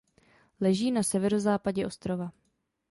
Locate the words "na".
0.91-1.03